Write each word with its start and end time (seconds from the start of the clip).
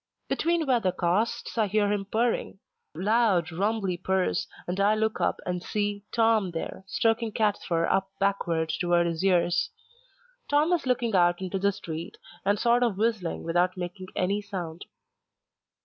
Between 0.27 0.65
weathercasts 0.65 1.59
I 1.59 1.67
hear 1.67 1.91
him 1.91 2.05
purring, 2.05 2.57
loud 2.95 3.51
rumbly 3.51 3.97
purrs, 3.97 4.47
and 4.65 4.79
I 4.79 4.95
look 4.95 5.21
up 5.21 5.39
and 5.45 5.61
see 5.61 6.03
Tom 6.11 6.49
there, 6.49 6.83
stroking 6.87 7.31
Cat's 7.33 7.63
fur 7.63 7.85
up 7.85 8.09
backward 8.19 8.69
toward 8.69 9.05
his 9.05 9.23
ears. 9.23 9.69
Tom 10.49 10.73
is 10.73 10.87
looking 10.87 11.13
out 11.13 11.39
into 11.39 11.59
the 11.59 11.71
street 11.71 12.17
and 12.43 12.57
sort 12.57 12.81
of 12.81 12.97
whistling 12.97 13.43
without 13.43 13.77
making 13.77 14.07
any 14.15 14.41
sound. 14.41 14.85